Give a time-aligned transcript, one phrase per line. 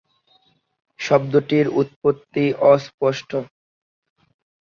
[0.99, 3.31] শব্দটির উৎপত্তি অস্পষ্ট।